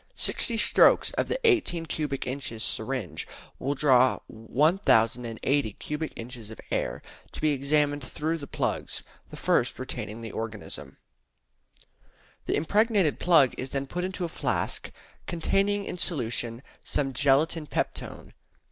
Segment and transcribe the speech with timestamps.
[0.15, 3.27] Sixty strokes of the 18 cubic inches syringe
[3.59, 9.37] will draw 1080 cubic inches of the air to be examined through the plugs, the
[9.37, 10.95] first retaining the organisms.
[12.47, 14.89] The impregnated plug is then put into a flask
[15.27, 18.33] containing in solution some gelatine peptone.